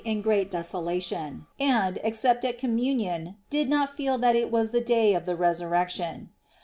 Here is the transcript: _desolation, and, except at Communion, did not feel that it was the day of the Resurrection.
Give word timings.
_desolation, 0.49 1.45
and, 1.59 1.99
except 2.03 2.43
at 2.43 2.57
Communion, 2.57 3.35
did 3.51 3.69
not 3.69 3.95
feel 3.95 4.17
that 4.17 4.35
it 4.35 4.49
was 4.49 4.71
the 4.71 4.81
day 4.81 5.13
of 5.13 5.27
the 5.27 5.35
Resurrection. 5.35 6.29